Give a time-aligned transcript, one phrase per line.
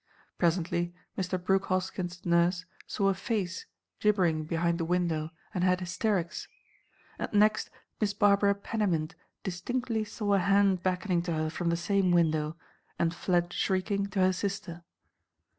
[0.39, 1.37] Presently Mr.
[1.39, 3.67] Brooke Hoskyn's nurse saw a face
[3.99, 6.47] gibbering behind the window, and had hysterics;
[7.19, 12.09] and next Miss Barbara Pennymint distinctly saw a hand beckoning to her from the same
[12.09, 12.55] window
[12.97, 14.83] and fled, shrieking, to her sister.